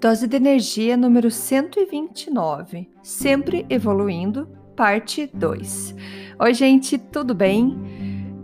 [0.00, 4.46] Dose de energia número 129, sempre evoluindo,
[4.76, 5.94] parte 2.
[6.38, 7.74] Oi, gente, tudo bem?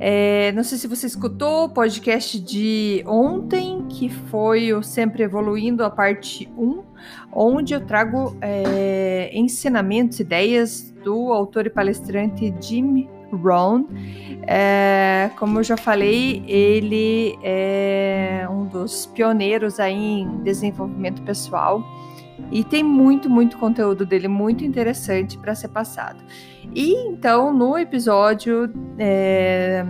[0.01, 5.85] É, não sei se você escutou o podcast de ontem, que foi o Sempre Evoluindo,
[5.85, 6.83] a parte 1,
[7.31, 13.85] onde eu trago é, ensinamentos, ideias do autor e palestrante Jim Rohn.
[14.47, 21.83] É, como eu já falei, ele é um dos pioneiros aí em desenvolvimento pessoal
[22.51, 26.23] e tem muito, muito conteúdo dele muito interessante para ser passado.
[26.75, 29.85] E então, no episódio é,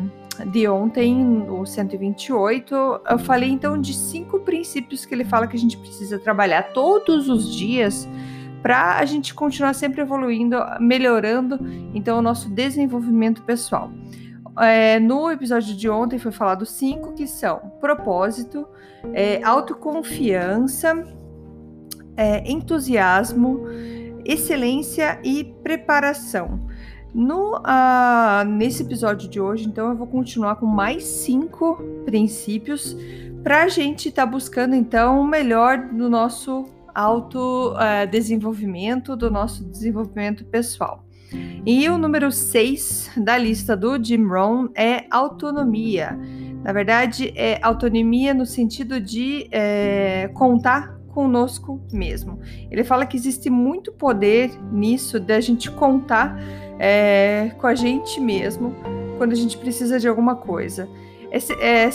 [0.47, 2.75] de ontem, o 128,
[3.09, 7.29] eu falei então de cinco princípios que ele fala que a gente precisa trabalhar todos
[7.29, 8.09] os dias
[8.63, 11.59] para a gente continuar sempre evoluindo, melhorando
[11.93, 13.91] então o nosso desenvolvimento pessoal.
[14.59, 18.67] É, no episódio de ontem foi falado cinco que são propósito,
[19.13, 21.05] é, autoconfiança,
[22.17, 23.65] é, entusiasmo,
[24.25, 26.61] excelência e preparação.
[27.15, 32.97] No, uh, nesse episódio de hoje, então, eu vou continuar com mais cinco princípios
[33.43, 40.45] para a gente estar tá buscando, então, o melhor do nosso autodesenvolvimento, do nosso desenvolvimento
[40.45, 41.05] pessoal.
[41.65, 46.19] E o número 6 da lista do Jim Rohn é autonomia.
[46.63, 52.41] Na verdade, é autonomia no sentido de é, contar conosco mesmo.
[52.71, 56.37] Ele fala que existe muito poder nisso da gente contar
[56.79, 58.75] é, com a gente mesmo
[59.19, 60.89] quando a gente precisa de alguma coisa.
[61.31, 61.89] Esse, é,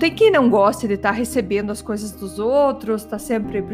[0.00, 3.64] tem quem não goste de estar tá recebendo as coisas dos outros, tá sempre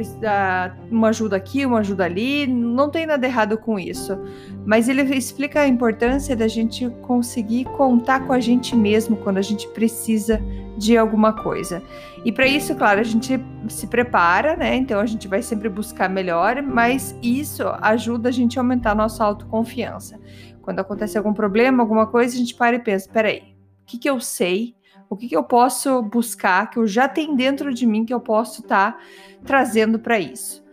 [0.91, 4.19] uma ajuda aqui, uma ajuda ali, não tem nada errado com isso.
[4.67, 9.43] Mas ele explica a importância da gente conseguir contar com a gente mesmo quando a
[9.43, 10.41] gente precisa
[10.77, 11.83] de alguma coisa.
[12.25, 14.77] E para isso, claro, a gente se prepara, né?
[14.77, 18.95] Então a gente vai sempre buscar melhor, mas isso ajuda a gente a aumentar a
[18.95, 20.21] nossa autoconfiança.
[20.61, 24.11] Quando acontece algum problema, alguma coisa, a gente para e pensa: peraí, o que, que
[24.11, 24.75] eu sei?
[25.11, 28.21] O que, que eu posso buscar, que eu já tenho dentro de mim, que eu
[28.21, 28.99] posso estar tá
[29.45, 30.65] trazendo para isso?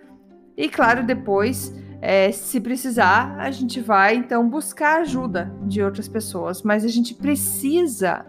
[0.56, 6.62] E claro, depois, é, se precisar, a gente vai então buscar ajuda de outras pessoas,
[6.62, 8.28] mas a gente precisa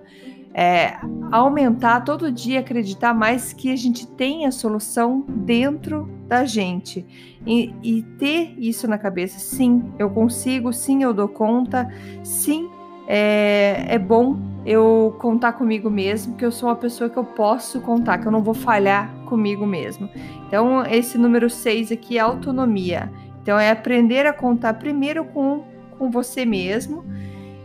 [0.54, 0.98] é,
[1.30, 7.06] aumentar todo dia, acreditar mais que a gente tem a solução dentro da gente
[7.46, 9.38] e, e ter isso na cabeça.
[9.38, 11.86] Sim, eu consigo, sim, eu dou conta,
[12.22, 12.70] sim,
[13.10, 14.36] é, é bom
[14.66, 18.32] eu contar comigo mesmo, que eu sou uma pessoa que eu posso contar, que eu
[18.32, 20.10] não vou falhar comigo mesmo.
[20.46, 23.10] Então, esse número 6 aqui é autonomia.
[23.40, 25.64] Então, é aprender a contar primeiro com,
[25.98, 27.02] com você mesmo.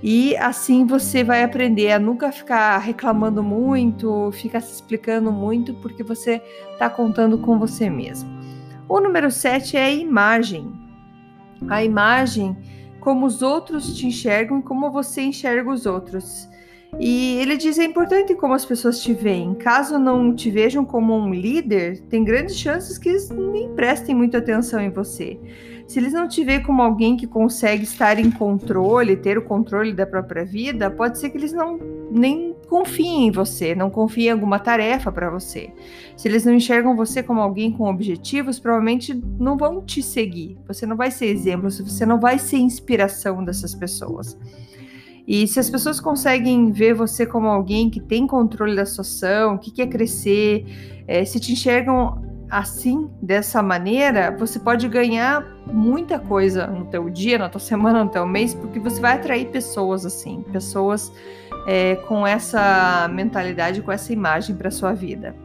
[0.02, 6.04] E assim você vai aprender a nunca ficar reclamando muito, ficar se explicando muito, porque
[6.04, 8.30] você está contando com você mesmo.
[8.88, 10.72] O número 7 é a imagem.
[11.70, 12.56] A imagem
[13.04, 16.48] como os outros te enxergam e como você enxerga os outros.
[16.98, 19.56] E ele diz é importante como as pessoas te veem.
[19.56, 24.38] Caso não te vejam como um líder, tem grandes chances que eles nem prestem muita
[24.38, 25.38] atenção em você.
[25.86, 29.92] Se eles não te veem como alguém que consegue estar em controle, ter o controle
[29.92, 31.78] da própria vida, pode ser que eles não
[32.10, 35.72] nem confiem em você, não confiem em alguma tarefa para você.
[36.16, 40.58] Se eles não enxergam você como alguém com objetivos, provavelmente não vão te seguir.
[40.68, 44.38] Você não vai ser exemplo, você não vai ser inspiração dessas pessoas.
[45.26, 49.72] E se as pessoas conseguem ver você como alguém que tem controle da situação, que
[49.72, 50.66] quer crescer,
[51.08, 57.40] é, se te enxergam assim, dessa maneira, você pode ganhar muita coisa no teu dia,
[57.40, 61.12] na tua semana, no teu mês, porque você vai atrair pessoas assim, pessoas
[61.66, 65.36] é, com essa mentalidade, com essa imagem para sua vida.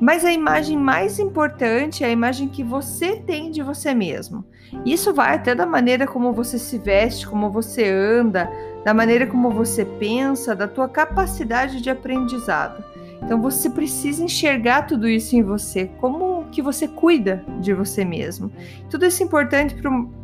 [0.00, 4.44] Mas a imagem mais importante é a imagem que você tem de você mesmo.
[4.84, 8.48] Isso vai até da maneira como você se veste, como você anda,
[8.84, 12.84] da maneira como você pensa, da tua capacidade de aprendizado.
[13.22, 15.90] Então você precisa enxergar tudo isso em você.
[16.00, 18.50] Como que você cuida de você mesmo.
[18.90, 19.76] Tudo isso é importante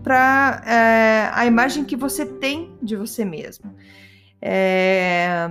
[0.03, 3.75] para é, a imagem que você tem de você mesmo.
[4.41, 5.51] É,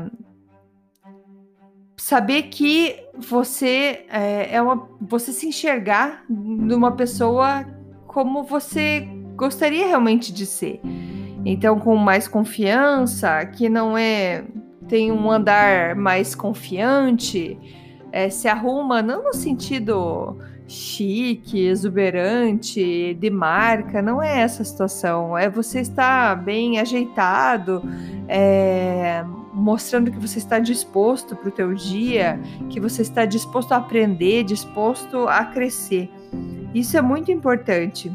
[1.97, 7.65] saber que você é, é uma, você se enxergar numa pessoa
[8.07, 10.79] como você gostaria realmente de ser.
[11.45, 14.43] Então, com mais confiança, que não é
[14.87, 17.57] tem um andar mais confiante,
[18.11, 25.37] é, se arruma não no sentido chique, exuberante, de marca, não é essa situação.
[25.37, 27.83] É você estar bem ajeitado,
[28.27, 29.23] é,
[29.53, 32.39] mostrando que você está disposto para o teu dia,
[32.69, 36.09] que você está disposto a aprender, disposto a crescer.
[36.73, 38.11] Isso é muito importante.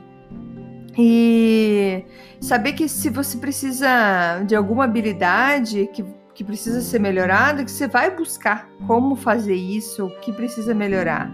[1.00, 2.04] E
[2.40, 6.04] saber que se você precisa de alguma habilidade que,
[6.34, 11.32] que precisa ser melhorada, que você vai buscar como fazer isso, o que precisa melhorar.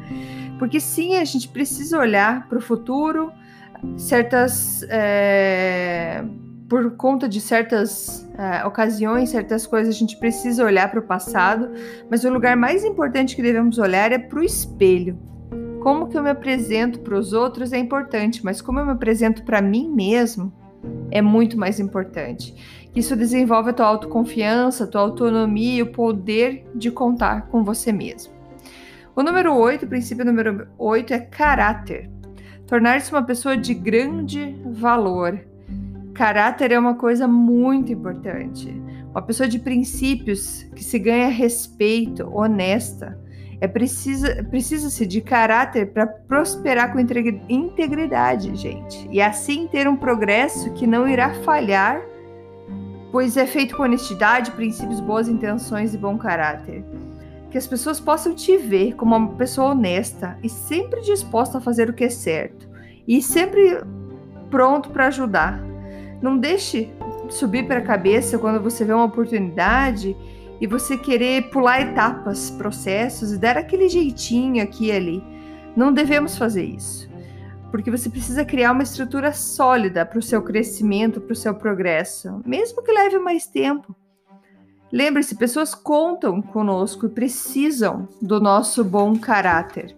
[0.59, 3.33] Porque sim, a gente precisa olhar para o futuro,
[3.97, 4.85] certas.
[4.89, 6.25] É,
[6.69, 11.71] por conta de certas é, ocasiões, certas coisas, a gente precisa olhar para o passado,
[12.11, 15.19] mas o lugar mais importante que devemos olhar é para o espelho.
[15.81, 19.45] Como que eu me apresento para os outros é importante, mas como eu me apresento
[19.45, 20.53] para mim mesmo
[21.11, 22.55] é muito mais importante.
[22.95, 27.93] Isso desenvolve a tua autoconfiança, a tua autonomia e o poder de contar com você
[27.93, 28.34] mesmo.
[29.17, 32.11] O número 8, o princípio número 8 é caráter.
[32.67, 35.39] Tornar-se uma pessoa de grande valor.
[36.13, 38.75] Caráter é uma coisa muito importante.
[39.11, 43.17] Uma pessoa de princípios que se ganha respeito, honesta,
[43.61, 49.09] é precisa, precisa-se de caráter para prosperar com integridade, gente.
[49.13, 52.03] E assim ter um progresso que não irá falhar,
[53.13, 56.85] pois é feito com honestidade, princípios, boas intenções e bom caráter.
[57.55, 61.89] Que as pessoas possam te ver como uma pessoa honesta e sempre disposta a fazer
[61.89, 62.69] o que é certo.
[63.07, 63.81] E sempre
[64.51, 65.63] pronto para ajudar.
[66.21, 66.93] Não deixe
[67.31, 70.17] subir para a cabeça quando você vê uma oportunidade
[70.61, 75.23] e você querer pular etapas, processos e dar aquele jeitinho aqui e ali.
[75.77, 77.09] Não devemos fazer isso,
[77.71, 82.43] porque você precisa criar uma estrutura sólida para o seu crescimento, para o seu progresso,
[82.45, 83.95] mesmo que leve mais tempo.
[84.95, 89.97] Lembre-se, pessoas contam conosco e precisam do nosso bom caráter.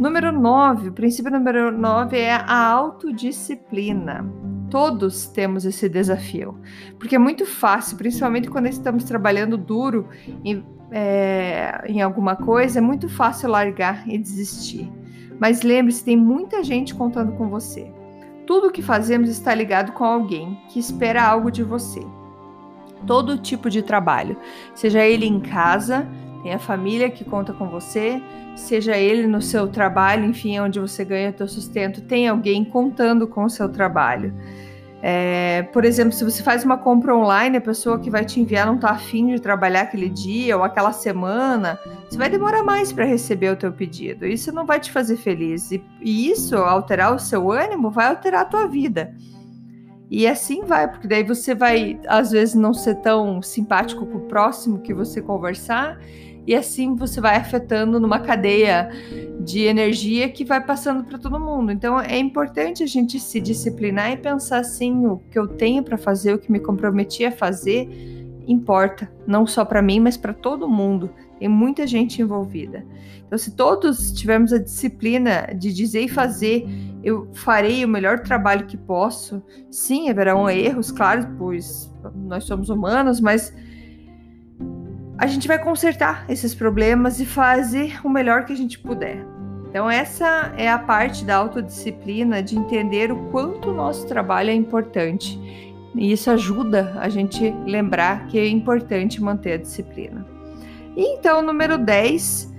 [0.00, 4.24] Número 9, o princípio número 9 é a autodisciplina.
[4.70, 6.58] Todos temos esse desafio,
[6.98, 10.08] porque é muito fácil, principalmente quando estamos trabalhando duro
[10.42, 14.90] em, é, em alguma coisa, é muito fácil largar e desistir.
[15.38, 17.92] Mas lembre-se, tem muita gente contando com você.
[18.46, 22.00] Tudo o que fazemos está ligado com alguém que espera algo de você.
[23.06, 24.36] Todo tipo de trabalho,
[24.74, 26.06] seja ele em casa,
[26.42, 28.22] tem a família que conta com você,
[28.54, 33.44] seja ele no seu trabalho, enfim, onde você ganha seu sustento, tem alguém contando com
[33.44, 34.32] o seu trabalho.
[35.00, 38.66] É, por exemplo, se você faz uma compra online, a pessoa que vai te enviar
[38.66, 41.78] não está afim de trabalhar aquele dia ou aquela semana,
[42.08, 44.26] você vai demorar mais para receber o teu pedido.
[44.26, 45.70] Isso não vai te fazer feliz.
[45.70, 49.14] E, e isso, alterar o seu ânimo, vai alterar a tua vida.
[50.10, 54.22] E assim vai, porque daí você vai, às vezes, não ser tão simpático com o
[54.22, 55.98] próximo que você conversar
[56.48, 58.88] e assim você vai afetando numa cadeia
[59.38, 61.70] de energia que vai passando para todo mundo.
[61.70, 65.98] Então é importante a gente se disciplinar e pensar assim: o que eu tenho para
[65.98, 67.86] fazer, o que me comprometi a fazer,
[68.46, 71.10] importa, não só para mim, mas para todo mundo.
[71.38, 72.82] Tem muita gente envolvida.
[73.26, 76.66] Então, se todos tivermos a disciplina de dizer e fazer,
[77.08, 79.42] eu farei o melhor trabalho que posso.
[79.70, 83.54] Sim, haverão erros, claro, pois nós somos humanos, mas
[85.18, 89.24] a gente vai consertar esses problemas e fazer o melhor que a gente puder.
[89.68, 94.54] Então, essa é a parte da autodisciplina, de entender o quanto o nosso trabalho é
[94.54, 95.38] importante.
[95.94, 100.26] E isso ajuda a gente lembrar que é importante manter a disciplina.
[100.96, 102.54] E então, número 10,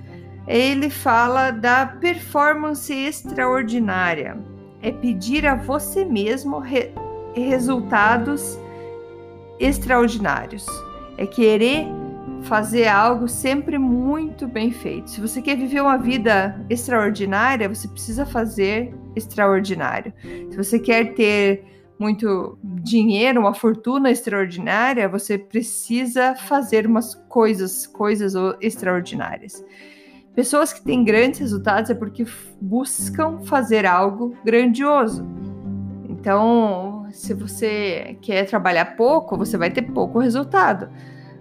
[0.49, 4.35] ele fala da performance extraordinária.
[4.81, 6.91] É pedir a você mesmo re
[7.35, 8.57] resultados
[9.59, 10.65] extraordinários.
[11.17, 11.85] É querer
[12.41, 15.11] fazer algo sempre muito bem feito.
[15.11, 20.11] Se você quer viver uma vida extraordinária, você precisa fazer extraordinário.
[20.49, 21.63] Se você quer ter
[21.99, 29.63] muito dinheiro, uma fortuna extraordinária, você precisa fazer umas coisas, coisas extraordinárias.
[30.39, 32.25] Pessoas que têm grandes resultados é porque
[32.61, 35.27] buscam fazer algo grandioso.
[36.07, 40.89] Então, se você quer trabalhar pouco, você vai ter pouco resultado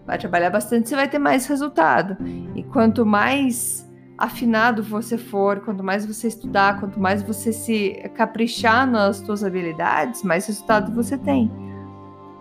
[0.05, 2.17] vai trabalhar bastante, você vai ter mais resultado.
[2.57, 3.87] E quanto mais
[4.17, 10.23] afinado você for, quanto mais você estudar, quanto mais você se caprichar nas suas habilidades,
[10.23, 11.51] mais resultado você tem.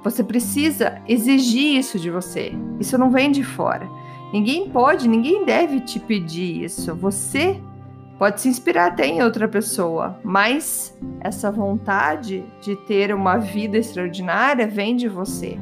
[0.01, 2.53] Você precisa exigir isso de você.
[2.79, 3.85] Isso não vem de fora.
[4.33, 6.93] Ninguém pode, ninguém deve te pedir isso.
[6.95, 7.61] Você
[8.17, 14.67] pode se inspirar até em outra pessoa, mas essa vontade de ter uma vida extraordinária
[14.67, 15.57] vem de você.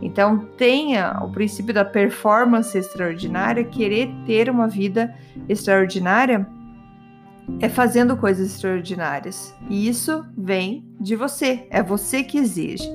[0.00, 5.14] Então, tenha o princípio da performance extraordinária, querer ter uma vida
[5.48, 6.46] extraordinária
[7.60, 9.54] é fazendo coisas extraordinárias.
[9.68, 12.88] E isso vem de você, é você que exige.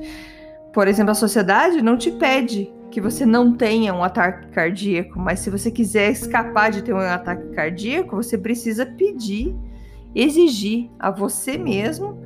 [0.72, 5.40] Por exemplo, a sociedade não te pede que você não tenha um ataque cardíaco, mas
[5.40, 9.56] se você quiser escapar de ter um ataque cardíaco, você precisa pedir,
[10.14, 12.24] exigir a você mesmo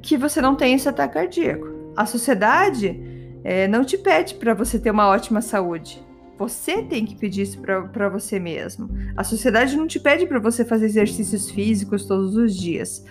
[0.00, 1.66] que você não tenha esse ataque cardíaco.
[1.94, 2.98] A sociedade
[3.44, 6.02] é, não te pede para você ter uma ótima saúde.
[6.38, 8.88] Você tem que pedir isso para você mesmo.
[9.14, 13.04] A sociedade não te pede para você fazer exercícios físicos todos os dias.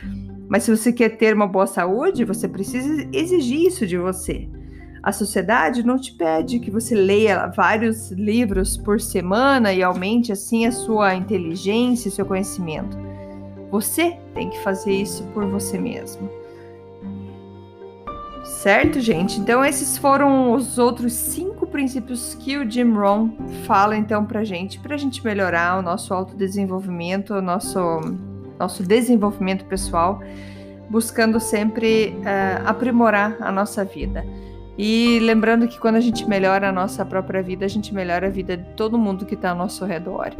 [0.50, 4.50] Mas se você quer ter uma boa saúde, você precisa exigir isso de você.
[5.08, 10.66] A sociedade não te pede que você leia vários livros por semana e aumente assim
[10.66, 12.98] a sua inteligência e seu conhecimento.
[13.72, 16.30] Você tem que fazer isso por você mesmo.
[18.44, 19.40] Certo, gente?
[19.40, 23.30] Então, esses foram os outros cinco princípios que o Jim Rohn
[23.64, 27.80] fala então pra gente, pra gente melhorar o nosso autodesenvolvimento, o nosso,
[28.60, 30.22] nosso desenvolvimento pessoal,
[30.90, 34.26] buscando sempre uh, aprimorar a nossa vida.
[34.77, 38.29] E lembrando que quando a gente melhora a nossa própria vida, a gente melhora a
[38.29, 40.31] vida de todo mundo que está ao nosso redor.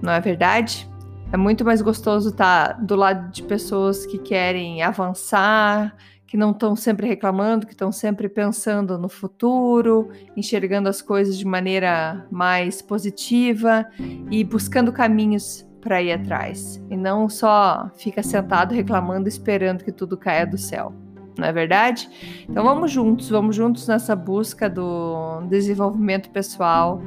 [0.00, 0.88] Não é verdade?
[1.30, 5.94] É muito mais gostoso estar tá do lado de pessoas que querem avançar,
[6.26, 11.46] que não estão sempre reclamando, que estão sempre pensando no futuro, enxergando as coisas de
[11.46, 13.86] maneira mais positiva
[14.30, 16.82] e buscando caminhos para ir atrás.
[16.88, 20.94] E não só fica sentado reclamando, esperando que tudo caia do céu.
[21.38, 22.08] Não é verdade?
[22.48, 27.02] Então vamos juntos, vamos juntos nessa busca do desenvolvimento pessoal.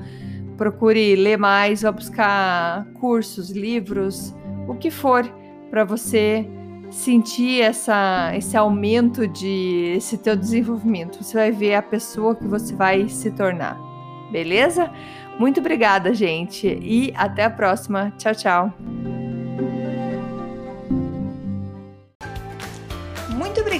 [0.58, 4.34] Procure ler mais, vá buscar cursos, livros,
[4.68, 5.24] o que for
[5.70, 6.48] para você
[6.90, 11.22] sentir essa, esse aumento de esse teu desenvolvimento.
[11.24, 13.78] Você vai ver a pessoa que você vai se tornar.
[14.32, 14.92] Beleza?
[15.38, 18.14] Muito obrigada, gente, e até a próxima.
[18.18, 19.05] Tchau, tchau.